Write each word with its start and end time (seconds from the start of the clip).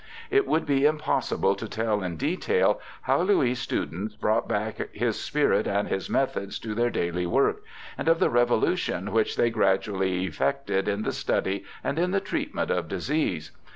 It 0.31 0.47
would 0.47 0.65
be 0.65 0.85
impossible 0.87 1.53
to 1.55 1.69
tell 1.69 2.01
in 2.01 2.17
detail 2.17 2.81
how 3.03 3.21
Louis' 3.21 3.53
students 3.53 4.15
brought 4.15 4.47
back 4.47 4.89
his 4.95 5.19
spirit 5.21 5.67
and 5.67 5.89
his 5.89 6.09
methods 6.09 6.57
to 6.61 6.73
their 6.73 6.89
daily 6.89 7.27
work, 7.27 7.61
and 7.99 8.07
of 8.07 8.17
the 8.17 8.31
revolution 8.31 9.11
which 9.11 9.35
they 9.37 9.51
gradually 9.51 10.23
effected 10.25 10.87
in 10.87 11.03
the 11.03 11.11
study 11.13 11.65
and 11.83 11.99
in 11.99 12.09
the 12.09 12.19
treatment 12.19 12.71
of 12.71 12.87
disease. 12.87 13.51